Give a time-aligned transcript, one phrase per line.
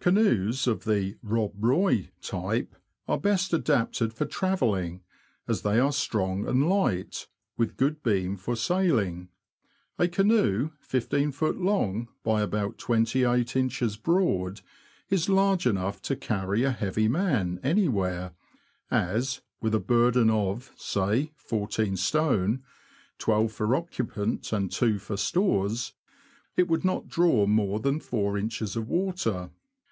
[0.00, 2.74] Canoes of the'' Rob Roy '^ type
[3.06, 5.02] are best adapted for travelling,
[5.46, 7.26] as they are strong and light,
[7.58, 9.28] with good beam for sailing.
[9.98, 11.60] A canoe 15ft.
[11.62, 14.02] long, by about 28in.
[14.02, 14.62] broad,
[15.10, 18.32] is large enough to carry a heavy man anywhere,
[18.90, 22.62] as, with a burden of, say, fourteen stone
[23.18, 25.92] (twelve for occupant and two for stores),
[26.56, 28.74] it would not draw more than about 4in.
[28.76, 29.50] of water.